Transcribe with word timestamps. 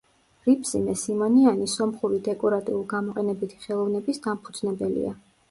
რიფსიმე 0.45 0.95
სიმონიანი 1.01 1.67
სომხური 1.73 2.17
დეკორატიულ-გამოყენებითი 2.29 3.61
ხელოვნების 3.67 4.23
დამფუძნებელია. 4.27 5.15